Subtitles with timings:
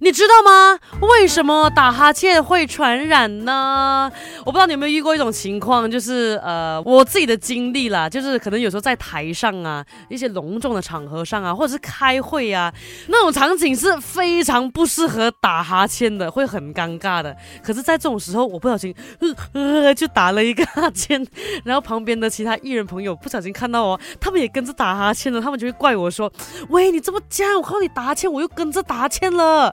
[0.00, 0.78] 你知道吗？
[1.00, 4.10] 为什么打哈欠会传染呢？
[4.40, 12.72] 我不知道你有没有遇过一种情况，就是呃，我自己的经历啦，就是可能有时候在台上啊，一些隆重的场合上啊，或者是开会啊，
[13.08, 17.36] 那种场景是非常不适合打哈欠的，会很尴尬的。
[17.62, 18.94] 可是，在这种时候，我不小心
[19.52, 21.24] 呃就打了一个哈欠，
[21.64, 26.32] 然后旁边的其他艺人朋友不小心看到哦，他们也跟着打哈欠了，他们就会怪我说
[26.70, 29.71] ：“喂，你这么僵，我看到你打哈欠，我又跟着打哈欠了。”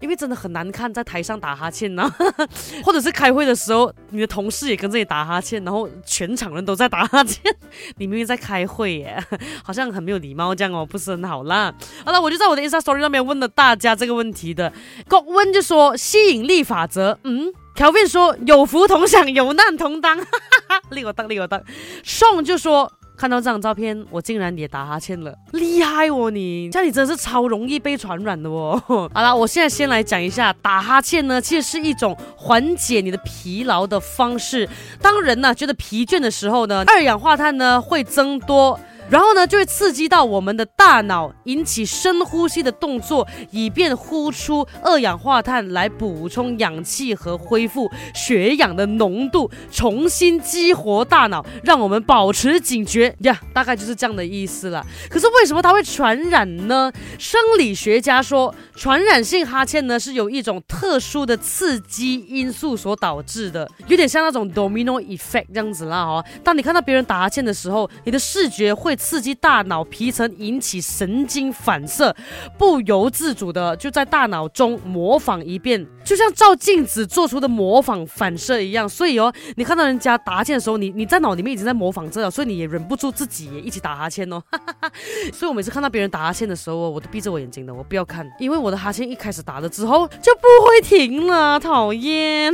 [0.00, 2.06] 因为真的很难看，在台上打哈欠呢，
[2.84, 7.40] 或者是开会的时候，你的同事也跟着你打哈欠，然后全场人都在打哈欠，
[7.96, 9.24] 你明明在开会耶，
[9.64, 11.72] 好像很没有礼貌这样哦，不是很好啦。
[12.04, 14.70] 好了，我就在我的 Insta Story 上面问了大家这个问题的，
[15.08, 21.62] 高温就说吸引力法则，嗯，Kevin 说有福同享，有难同当，哈哈哈，立我当，立我当，
[22.04, 22.92] 宋就说。
[23.16, 26.70] 看到这张照片，我竟然也打哈欠了，厉害哦你！
[26.70, 28.80] 像你真是超容易被传染的哦。
[28.86, 34.68] 好了，我现在先来讲一下打哈欠呢，其实是一种缓解你的疲劳的方式。
[35.00, 38.78] 当人呢觉得疲倦的时候呢，二氧化碳呢会增多。
[39.08, 53.40] 然后呢，就会刺激到我们的大脑，引起深呼吸的动作，以便呼出二氧化碳来补充氧气和恢复血氧的浓度，重新激活大脑，让我们保持警觉呀。
[53.54, 54.84] 大概就是这样的意思了。
[55.08, 56.92] 可是为什么它会传染呢？
[57.18, 66.24] 生理学家说，传染性哈欠呢是有一种特殊的刺激因素所导致的，有点像那种 domino effect 这样子啦哦。
[66.42, 72.14] 当你看到别人打哈欠的时候，你的视觉会刺激大脑皮层，引起神经反射，
[72.58, 78.88] 不由自主的就在大脑中模仿一遍，就像照镜子做出的模仿反射一样。
[78.88, 84.42] 所以哦，你看到人家打哈欠的时候，你你在脑里面已经在模仿这了，所以你也忍不住自己也一起打哈欠哦。
[85.32, 92.52] 所以我每次看到别人打哈欠的时候，我都闭着我眼睛的，我不要看，因为我的哈欠一开始打了之后就不会停了，讨厌。